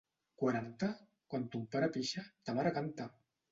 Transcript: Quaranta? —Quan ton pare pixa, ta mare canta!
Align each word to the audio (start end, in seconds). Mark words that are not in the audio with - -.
Quaranta? 0.43 0.89
—Quan 0.95 1.45
ton 1.57 1.69
pare 1.77 1.91
pixa, 1.99 2.25
ta 2.47 2.59
mare 2.63 2.75
canta! 2.81 3.11